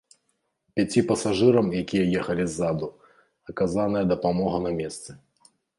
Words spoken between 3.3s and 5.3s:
аказаная дапамога на месцы.